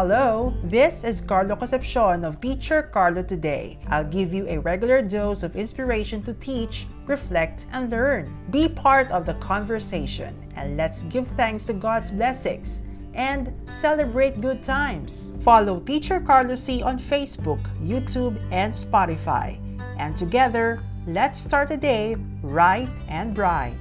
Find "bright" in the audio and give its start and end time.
23.34-23.76